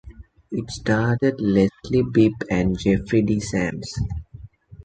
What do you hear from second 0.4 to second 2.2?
It starred Leslie